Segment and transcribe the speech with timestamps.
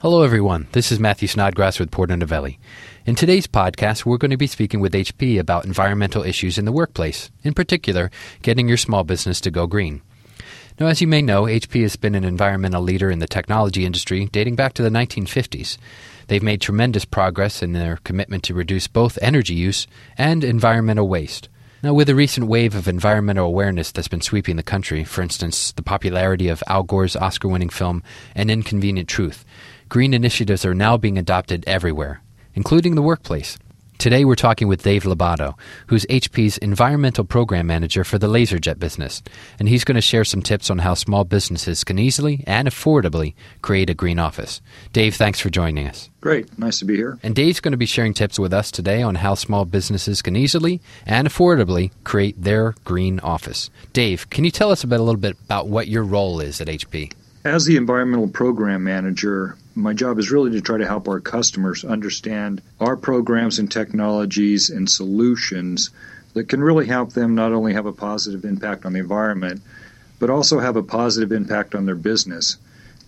[0.00, 0.68] Hello, everyone.
[0.70, 2.60] This is Matthew Snodgrass with Porter Novelli.
[3.04, 6.70] In today's podcast, we're going to be speaking with HP about environmental issues in the
[6.70, 8.08] workplace, in particular,
[8.42, 10.00] getting your small business to go green.
[10.78, 14.26] Now, as you may know, HP has been an environmental leader in the technology industry
[14.26, 15.78] dating back to the 1950s.
[16.28, 21.48] They've made tremendous progress in their commitment to reduce both energy use and environmental waste.
[21.82, 25.70] Now, with the recent wave of environmental awareness that's been sweeping the country, for instance,
[25.70, 28.02] the popularity of Al Gore's Oscar winning film
[28.34, 29.44] An Inconvenient Truth,
[29.88, 32.20] green initiatives are now being adopted everywhere,
[32.54, 33.58] including the workplace.
[33.96, 39.22] Today we're talking with Dave Lobato, who's HP's environmental program manager for the LaserJet business,
[39.58, 43.34] and he's going to share some tips on how small businesses can easily and affordably
[43.60, 44.60] create a green office.
[44.92, 46.10] Dave, thanks for joining us.
[46.20, 47.18] Great, nice to be here.
[47.24, 50.36] And Dave's going to be sharing tips with us today on how small businesses can
[50.36, 53.68] easily and affordably create their green office.
[53.92, 56.60] Dave, can you tell us a, bit, a little bit about what your role is
[56.60, 57.12] at HP?
[57.44, 61.84] As the environmental program manager, my job is really to try to help our customers
[61.84, 65.90] understand our programs and technologies and solutions
[66.34, 69.62] that can really help them not only have a positive impact on the environment,
[70.18, 72.58] but also have a positive impact on their business.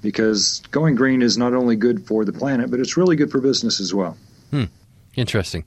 [0.03, 3.41] Because going green is not only good for the planet, but it's really good for
[3.41, 4.17] business as well.
[4.50, 4.64] Hmm.
[5.14, 5.64] Interesting.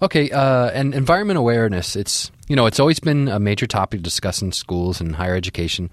[0.00, 4.40] Okay, uh, and environment awareness, it's, you know, it's always been a major topic discussed
[4.40, 5.90] in schools and higher education.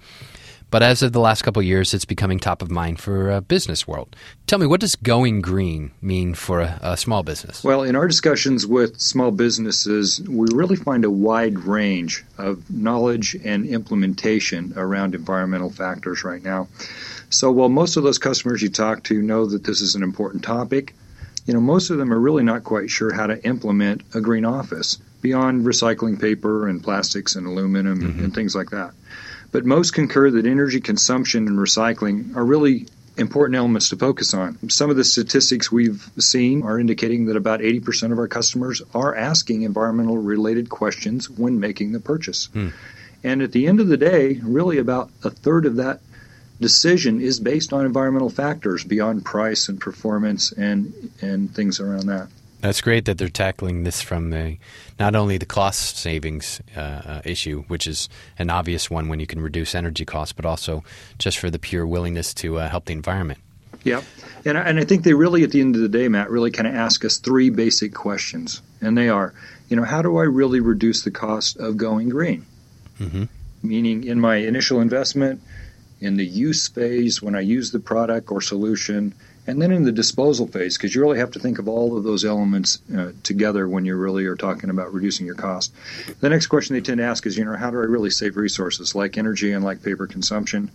[0.70, 3.40] But as of the last couple of years, it's becoming top of mind for a
[3.40, 4.16] business world.
[4.46, 7.62] Tell me, what does going green mean for a, a, small business?
[7.62, 13.36] Well, in our discussions with small businesses, we really find a wide range of knowledge
[13.44, 16.68] and implementation around environmental factors right now.
[17.30, 20.42] So while most of those customers you talk to know that this is an important
[20.42, 20.94] topic,
[21.46, 24.44] you know, most of them are really not quite sure how to implement a green
[24.44, 28.24] office beyond recycling paper and plastics and aluminum mm-hmm.
[28.24, 28.92] and things like that.
[29.52, 34.58] But most concur that energy consumption and recycling are really important elements to focus on.
[34.68, 39.14] Some of the statistics we've seen are indicating that about 80% of our customers are
[39.14, 42.46] asking environmental related questions when making the purchase.
[42.46, 42.68] Hmm.
[43.24, 46.00] And at the end of the day, really about a third of that
[46.60, 52.28] decision is based on environmental factors beyond price and performance and and things around that.
[52.66, 54.58] That's great that they're tackling this from the,
[54.98, 58.08] not only the cost savings uh, uh, issue, which is
[58.40, 60.82] an obvious one when you can reduce energy costs, but also
[61.16, 63.38] just for the pure willingness to uh, help the environment.
[63.84, 64.02] Yeah,
[64.44, 66.50] and I, and I think they really, at the end of the day, Matt, really
[66.50, 69.32] kind of ask us three basic questions, and they are,
[69.68, 72.46] you know, how do I really reduce the cost of going green?
[72.98, 73.26] Mm-hmm.
[73.62, 75.40] Meaning, in my initial investment,
[76.00, 79.14] in the use phase, when I use the product or solution,
[79.46, 82.04] and then in the disposal phase, because you really have to think of all of
[82.04, 85.72] those elements uh, together when you really are talking about reducing your cost.
[86.20, 88.36] The next question they tend to ask is, you know, how do I really save
[88.36, 90.70] resources like energy and like paper consumption?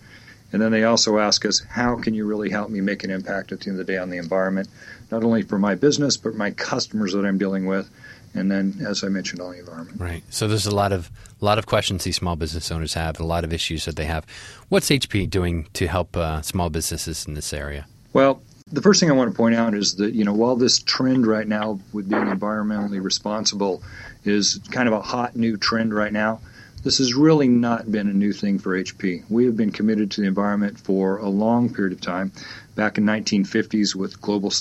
[0.53, 3.51] And then they also ask us, how can you really help me make an impact
[3.51, 4.67] at the end of the day on the environment,
[5.09, 7.89] not only for my business, but my customers that I'm dealing with,
[8.33, 9.99] and then, as I mentioned, on the environment.
[9.99, 10.23] Right.
[10.29, 11.09] So there's a lot of
[11.41, 14.05] a lot of questions these small business owners have, a lot of issues that they
[14.05, 14.25] have.
[14.69, 17.87] What's HP doing to help uh, small businesses in this area?
[18.13, 20.79] Well, the first thing I want to point out is that you know while this
[20.79, 23.83] trend right now with being environmentally responsible
[24.23, 26.39] is kind of a hot new trend right now,
[26.83, 29.23] this has really not been a new thing for HP.
[29.29, 32.31] We have been committed to the environment for a long period of time.
[32.73, 34.51] Back in 1950s with global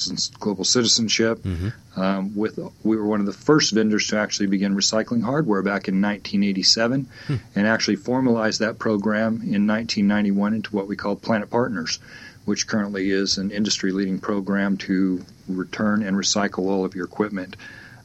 [0.41, 2.01] global citizenship, mm-hmm.
[2.01, 5.87] um, with we were one of the first vendors to actually begin recycling hardware back
[5.87, 7.37] in 1987, hmm.
[7.55, 12.01] and actually formalized that program in 1991 into what we call Planet Partners
[12.45, 17.57] which currently is an industry leading program to return and recycle all of your equipment.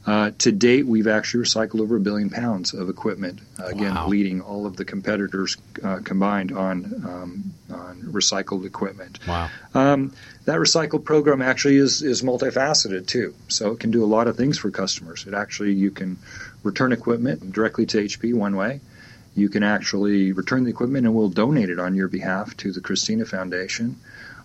[0.06, 4.06] Uh, to date, we've actually recycled over a billion pounds of equipment, uh, again, wow.
[4.06, 9.18] leading all of the competitors uh, combined on, um, on recycled equipment.
[9.26, 9.50] Wow.
[9.74, 10.12] Um,
[10.44, 13.34] that recycled program actually is, is multifaceted too.
[13.48, 15.26] So it can do a lot of things for customers.
[15.26, 16.18] It actually, you can
[16.62, 18.80] return equipment directly to HP one way.
[19.36, 22.80] You can actually return the equipment and we'll donate it on your behalf to the
[22.80, 24.00] Christina Foundation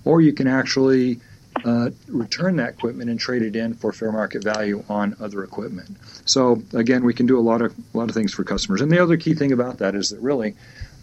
[0.05, 1.19] or you can actually
[1.65, 5.97] uh, return that equipment and trade it in for fair market value on other equipment.
[6.25, 8.81] So again, we can do a lot of a lot of things for customers.
[8.81, 10.55] And the other key thing about that is that really.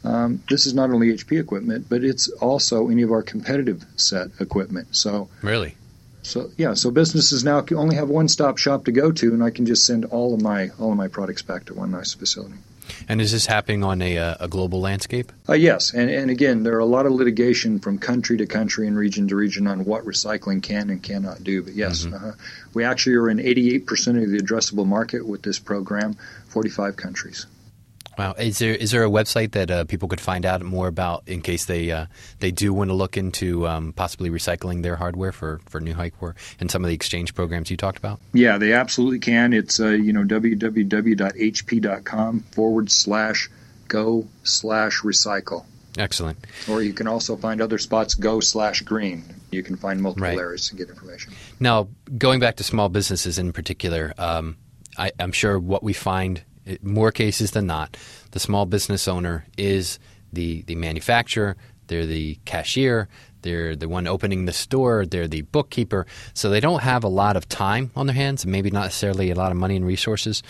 [0.04, 4.28] Um, this is not only HP equipment, but it's also any of our competitive set
[4.38, 4.94] equipment.
[4.94, 5.74] So really,
[6.28, 9.50] so yeah, so businesses now only have one stop shop to go to, and I
[9.50, 12.56] can just send all of my all of my products back to one nice facility.
[13.08, 15.30] And is this happening on a, uh, a global landscape?
[15.48, 18.86] Uh, yes, and, and again, there are a lot of litigation from country to country
[18.86, 21.62] and region to region on what recycling can and cannot do.
[21.62, 22.30] But yes, mm-hmm.
[22.30, 22.32] uh,
[22.74, 26.16] we actually are in 88% of the addressable market with this program,
[26.48, 27.46] 45 countries.
[28.18, 31.22] Wow, is there is there a website that uh, people could find out more about
[31.28, 32.06] in case they uh,
[32.40, 36.34] they do want to look into um, possibly recycling their hardware for for New Hikeware
[36.58, 38.18] and some of the exchange programs you talked about?
[38.32, 39.52] Yeah, they absolutely can.
[39.52, 43.48] It's uh, you know www.hp.com forward slash
[43.86, 45.64] go slash recycle.
[45.96, 46.38] Excellent.
[46.68, 49.24] Or you can also find other spots go slash green.
[49.50, 50.38] You can find multiple Right.
[50.38, 51.32] areas to get information.
[51.58, 51.88] Now,
[52.18, 54.56] going back to small businesses in particular, um,
[54.96, 56.42] I, I'm sure what we find,
[56.82, 57.96] more cases than not,
[58.32, 59.98] the small business owner is
[60.32, 61.56] the, the manufacturer,
[61.86, 63.08] they're the cashier,
[63.42, 66.06] they're the one opening the store, they're the bookkeeper.
[66.34, 69.30] So they don't have a lot of time on their hands, and maybe not necessarily
[69.30, 70.42] a lot of money and resources.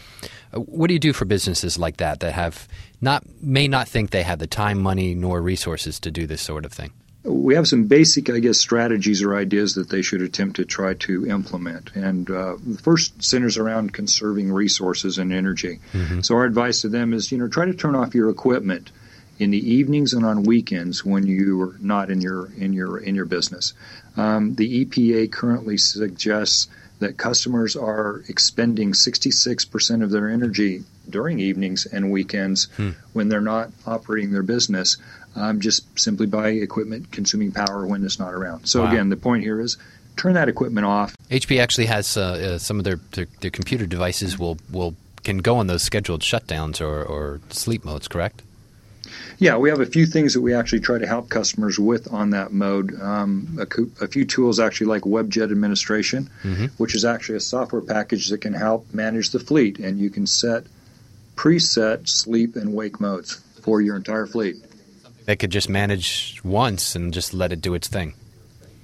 [0.53, 2.67] Uh, What do you do for businesses like that that have
[3.01, 6.65] not may not think they have the time, money, nor resources to do this sort
[6.65, 6.93] of thing?
[7.29, 10.95] We have some basic, I guess, strategies or ideas that they should attempt to try
[10.95, 11.95] to implement.
[11.95, 15.81] And uh, the first centers around conserving resources and energy.
[16.23, 18.91] So our advice to them is, you know, try to turn off your equipment
[19.39, 23.15] in the evenings and on weekends when you are not in your in your in
[23.15, 23.73] your business.
[24.17, 26.69] Um, the EPA currently suggests
[26.99, 32.67] that customers are expending 66% of their energy during evenings and weekends
[33.13, 34.97] when they're not operating their business,
[35.37, 38.67] um, just simply by equipment consuming power when it's not around.
[38.67, 38.91] So Wow.
[38.91, 39.77] again, the point here is
[40.17, 41.15] turn that equipment off.
[41.31, 42.23] HP actually has uh,
[42.55, 46.23] uh, some of their, their their computer devices will will can go on those scheduled
[46.23, 48.09] shutdowns or, or sleep modes.
[48.09, 48.43] Correct?
[49.39, 52.31] Yeah, we have a few things that we actually try to help customers with on
[52.31, 53.01] that mode.
[53.01, 56.31] Um, a, cou- a few tools actually like WebJet administration,
[56.77, 60.27] which is actually a software package that can help manage the fleet, and you can
[60.27, 60.65] set
[61.37, 64.57] preset sleep and wake modes for your entire fleet.
[65.27, 68.15] They could just manage once and just let it do its thing.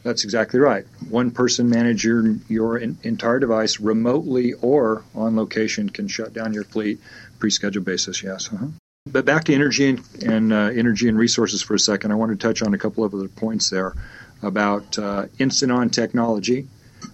[0.03, 0.85] That's exactly right.
[1.09, 6.53] One person manage your your en- entire device remotely or on location can shut down
[6.53, 7.01] your fleet
[7.39, 8.23] pre-scheduled basis.
[8.23, 8.51] Yes.
[8.53, 8.67] Uh-huh.
[9.07, 12.11] But back to energy and, and uh, energy and resources for a second.
[12.11, 13.93] I want to touch on a couple of other points there
[14.41, 16.67] about uh, instant on technology.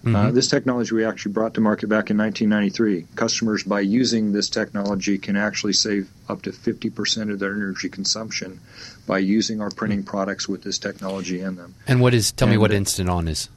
[0.05, 3.07] Uh, this technology we actually brought to market back in 1993.
[3.17, 8.61] Customers, by using this technology, can actually save up to 50% of their energy consumption
[9.05, 11.75] by using our printing products with this technology in them.
[11.89, 12.31] And what is?
[12.31, 13.49] Tell me what uh, Instant On is.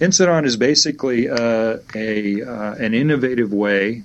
[0.00, 4.04] Instant On is basically uh, a uh, an innovative way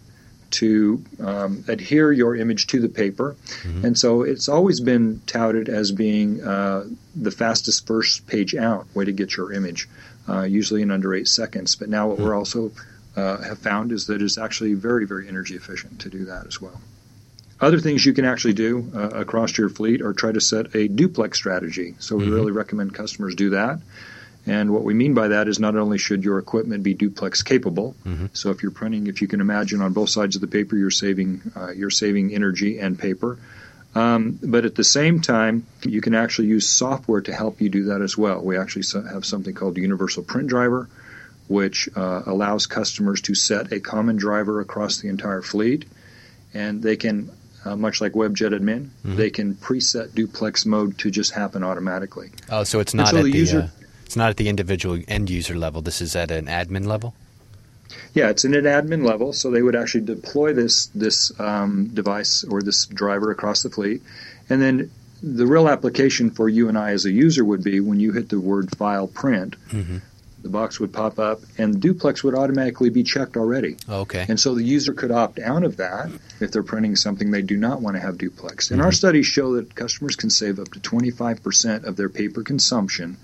[0.51, 3.35] to um, adhere your image to the paper,
[3.83, 6.85] and so it's always been touted as being uh,
[7.15, 9.87] the fastest first page out way to get your image,
[10.27, 11.75] uh, usually in under eight seconds.
[11.75, 12.71] But now what we're also
[13.15, 16.61] uh, have found is that it's actually very very energy efficient to do that as
[16.61, 16.79] well.
[17.61, 20.87] Other things you can actually do uh, across your fleet are try to set a
[20.87, 21.95] duplex strategy.
[21.99, 23.79] So we really recommend customers do that.
[24.47, 27.95] And what we mean by that is not only should your equipment be duplex capable,
[28.33, 30.89] so if you're printing, if you can imagine on both sides of the paper, you're
[30.91, 33.37] saving uh, you're saving energy and paper.
[33.95, 37.85] Um, but at the same time, you can actually use software to help you do
[37.85, 38.41] that as well.
[38.41, 40.87] We actually have something called Universal Print Driver,
[41.47, 45.85] which uh, allows customers to set a common driver across the entire fleet,
[46.53, 47.31] and they can,
[47.65, 52.29] uh, much like WebJet Admin, they can preset duplex mode to just happen automatically.
[52.49, 53.78] Oh, so it's And not so at the the, user- uh,
[54.09, 55.83] it's not at the individual end user level.
[55.83, 57.13] This is at an admin level.
[58.15, 62.43] Yeah, it's in an admin level, so they would actually deploy this this um, device
[62.43, 64.01] or this driver across the fleet,
[64.49, 64.89] and then
[65.21, 68.29] the real application for you and I as a user would be when you hit
[68.29, 69.55] the word file print,
[70.41, 73.77] the box would pop up, and duplex would automatically be checked already.
[73.87, 74.25] Okay.
[74.27, 77.57] And so the user could opt out of that if they're printing something they do
[77.57, 78.71] not want to have duplex.
[78.71, 83.17] And our studies show that customers can save up to 25% of their paper consumption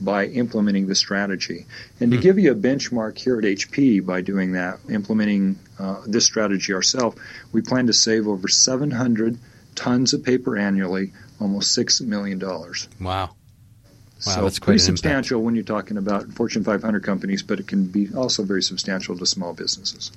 [0.00, 1.66] by implementing the strategy.
[2.00, 6.24] And to give you a benchmark here at HP by doing that, implementing uh, this
[6.24, 7.16] strategy ourselves,
[7.52, 9.38] we plan to save over 700
[9.74, 12.38] tons of paper annually, almost $6 million.
[12.38, 13.30] Wow.
[14.24, 14.98] Wow, so that's quite pretty an impact.
[14.98, 19.16] substantial when you're talking about Fortune 500 companies, but it can be also very substantial
[19.16, 20.10] to small businesses.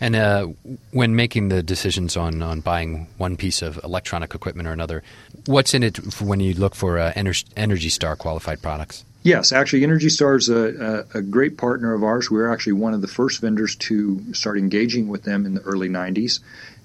[0.00, 0.46] And uh,
[0.92, 5.02] when making the decisions on, on buying one piece of electronic equipment or another,
[5.46, 9.04] what's in it when you look for uh, Ener- Energy Star qualified products?
[9.24, 12.30] Yes, actually, Energy Star is a, a, a great partner of ours.
[12.30, 15.60] We were actually one of the first vendors to start engaging with them in the
[15.62, 16.40] early 90s.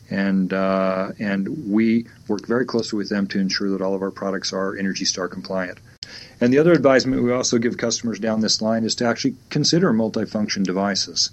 [0.10, 4.12] And, uh, and we work very closely with them to ensure that all of our
[4.12, 5.80] products are Energy Star compliant.
[6.42, 9.94] And the other advisement we also give customers down this line is to actually consider
[9.94, 11.32] multifunction devices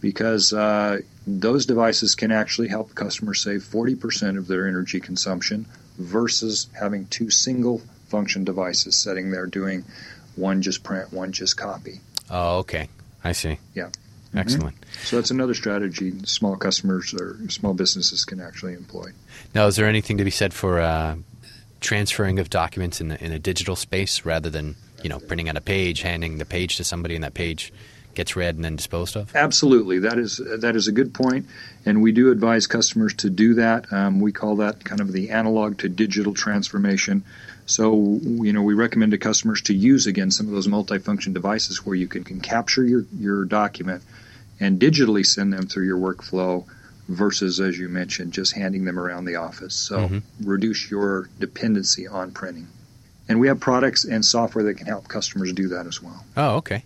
[0.00, 5.66] because uh, those devices can actually help customers save 40% of their energy consumption
[5.98, 9.84] versus having two single function devices sitting there doing
[10.36, 12.00] one just print, one just copy.
[12.30, 12.88] Oh, okay.
[13.22, 13.58] I see.
[14.32, 14.38] Mm-hmm.
[14.38, 14.76] Excellent.
[15.04, 19.10] So that's another strategy small customers or small businesses can actually employ.
[19.54, 21.16] Now, is there anything to be said for uh,
[21.82, 25.60] transferring of documents in, in a digital space rather than you know printing out a
[25.60, 27.72] page, handing the page to somebody, and that page
[28.14, 29.34] gets read and then disposed of?
[29.34, 31.46] Absolutely, that is that is a good point,
[31.84, 33.92] and we do advise customers to do that.
[33.92, 37.24] Um, we call that kind of the analog to digital transformation.
[37.64, 41.86] So, you know, we recommend to customers to use again some of those multifunction devices
[41.86, 44.02] where you can, can capture your, your document
[44.58, 46.66] and digitally send them through your workflow
[47.08, 49.74] versus, as you mentioned, just handing them around the office.
[49.74, 50.22] So, Mhm.
[50.44, 52.68] reduce your dependency on printing.
[53.28, 56.24] And we have products and software that can help customers do that as well.
[56.36, 56.84] Oh, okay.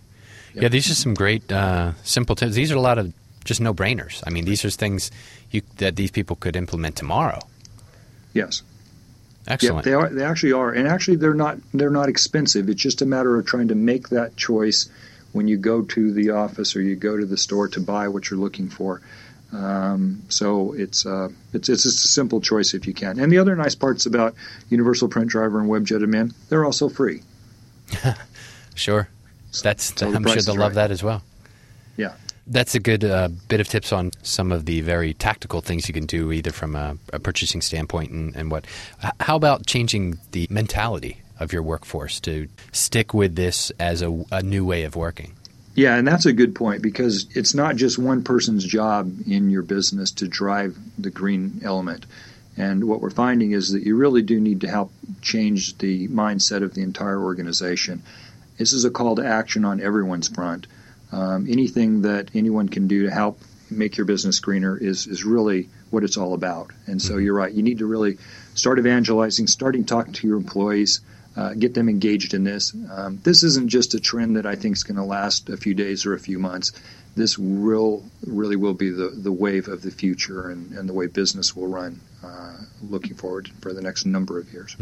[0.53, 0.63] Yep.
[0.63, 2.55] Yeah, these are some great uh, simple tips.
[2.55, 4.21] These are a lot of just no brainers.
[4.25, 5.11] I mean, these are things
[5.51, 7.39] you, that these people could implement tomorrow.
[8.33, 8.61] Yes.
[9.47, 9.85] Excellent.
[9.85, 10.09] Yeah, they are.
[10.09, 11.57] They actually are, and actually, they're not.
[11.73, 12.67] They're not expensive.
[12.67, 14.89] It's just a matter of trying to make that choice
[15.31, 18.29] when you go to the office or you go to the store to buy what
[18.29, 19.01] you're looking for.
[19.53, 23.19] Um, so it's uh, it's it's just a simple choice if you can.
[23.19, 24.35] And the other nice parts about
[24.69, 27.21] Universal Print Driver and WebJet Admin, they're also free.
[28.77, 29.09] Sure.
[29.63, 31.23] That's So I'm price sure they'll love that as well.
[31.97, 32.13] Yeah.
[32.45, 35.93] That's a good uh, bit of tips on some of the very tactical things you
[35.93, 38.65] can do, either from a, a purchasing standpoint and, and what.
[39.19, 44.43] How about changing the mentality of your workforce to stick with this as a, a
[44.43, 45.35] new way of working?
[45.77, 49.61] Yeah, and that's a good point because it's not just one person's job in your
[49.61, 52.07] business to drive the green element.
[52.57, 54.91] And what we're finding is that you really do need to help
[55.21, 58.01] change the mindset of the entire organization.
[58.57, 60.65] This is a call to action on everyone's front.
[61.11, 65.69] Um, anything that anyone can do to help make your business greener is, is really
[65.91, 66.71] what it's all about.
[66.87, 67.53] And so you're right.
[67.53, 68.17] You need to really
[68.55, 71.01] start evangelizing, starting talking to your employees,
[71.37, 72.75] uh, get them engaged in this.
[72.91, 75.75] Um, this isn't just a trend that I think is going to last a few
[75.75, 76.71] days or a few months.
[77.15, 81.07] This will really will be the, the wave of the future and, and the way
[81.07, 84.75] business will run uh, looking forward for the next number of years.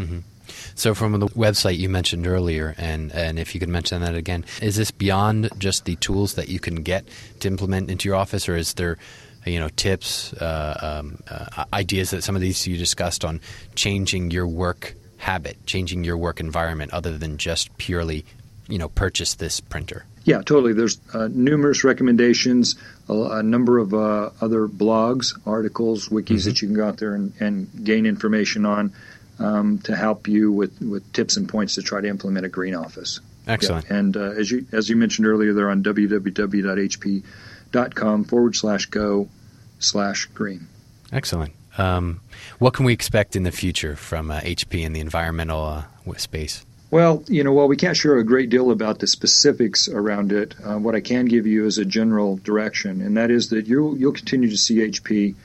[0.75, 4.45] So, from the website you mentioned earlier, and, and if you could mention that again,
[4.61, 7.07] is this beyond just the tools that you can get
[7.39, 8.97] to implement into your office, or is there,
[9.45, 13.41] you know, tips, uh, um, uh, ideas that some of these you discussed on
[13.75, 18.25] changing your work habit, changing your work environment, other than just purely,
[18.67, 20.05] you know, purchase this printer?
[20.23, 20.73] Yeah, totally.
[20.73, 22.75] There's uh, numerous recommendations,
[23.09, 27.15] a, a number of uh, other blogs, articles, wikis that you can go out there
[27.15, 28.93] and, and gain information on
[29.39, 32.75] um, to help you with, with tips and points to try to implement a green
[32.75, 33.19] office.
[33.47, 33.85] Excellent.
[33.89, 33.97] Yeah.
[33.97, 37.23] And uh, as you as you mentioned earlier, they're on www.hp.com
[38.23, 39.29] forward slash go
[39.79, 40.67] slash green.
[41.11, 41.53] Excellent.
[41.77, 42.21] Um,
[42.59, 46.65] what can we expect in the future from uh, HP in the environmental uh, space?
[46.91, 50.55] Well, you know, while we can't share a great deal about the specifics around it,
[50.63, 53.97] uh, what I can give you is a general direction, and that is that you'll
[53.97, 55.35] you'll continue to see HP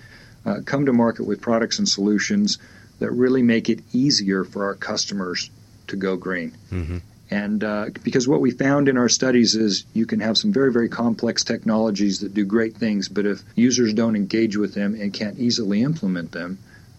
[0.47, 2.59] uh, come to market with products and solutions
[3.01, 5.51] that really make it easier for our customers
[5.89, 6.53] to go green.
[6.69, 6.99] hmm
[7.31, 10.73] And uh, because what we found in our studies is you can have some very,
[10.73, 15.13] very complex technologies that do great things, but if users don't engage with them and
[15.13, 16.59] can't easily implement them,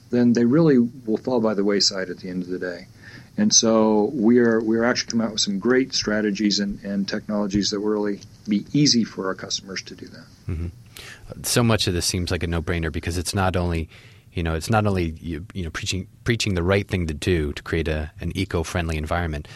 [0.10, 2.88] then they really will fall by the wayside at the end of the day.
[3.38, 7.08] And so we are we are actually coming out with some great strategies and, and
[7.08, 10.26] technologies that will really be easy for our customers to do that.
[11.44, 13.90] so much of this seems like a no-brainer because it's not only
[14.34, 17.54] you know it's not only you, you know preaching preaching the right thing to do
[17.54, 19.48] to create a, an eco-friendly environment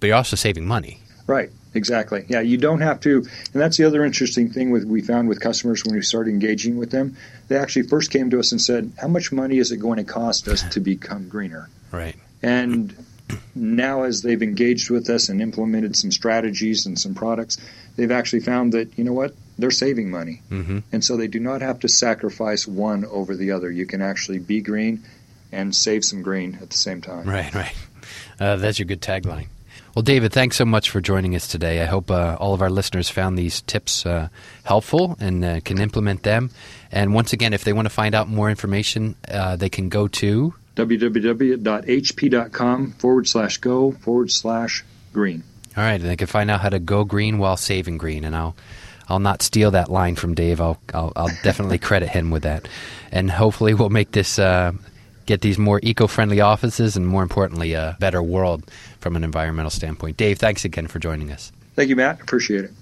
[0.00, 2.24] but you're also saving money Right, exactly.
[2.26, 5.38] Yeah, you don't have to, and that's the other interesting thing with we found with
[5.38, 7.16] customers when we started engaging with them.
[7.46, 10.12] They actually first came to us and said, "How much money is it going to
[10.12, 12.96] cost us to become greener?" right And
[13.54, 17.58] now, as they've engaged with us and implemented some strategies and some products,
[17.94, 21.38] they've actually found that you know what they're saving money, hmm and so they do
[21.38, 23.70] not have to sacrifice one over the other.
[23.70, 25.04] You can actually be green
[25.52, 27.28] and save some green at the same time.
[27.28, 27.76] right right
[28.40, 29.46] uh, that's your good tagline
[29.94, 31.82] well david thanks so much for joining us today.
[31.82, 34.28] I hope uh, all of our listeners found these tips uh,
[34.64, 36.50] helpful and uh, can implement them.
[36.92, 40.08] And once again if they want to find out more information uh, they can go
[40.08, 41.62] to www.hp.com
[42.92, 45.42] forward slash go forward slash green.
[45.76, 48.34] All right, and they can find out how to go green while saving green, and
[48.34, 48.56] I'll
[49.08, 50.60] I'll not steal that line from Dave.
[50.60, 52.66] I'll I'll, I'll definitely credit him with that,
[53.12, 54.72] and hopefully we'll make this uh,
[55.26, 58.68] get these more eco-friendly offices, and more importantly, a better world
[59.00, 60.16] from an environmental standpoint.
[60.16, 61.52] Dave, thanks again for joining us.
[61.74, 62.20] Thank you, Matt.
[62.20, 62.72] Appreciate it.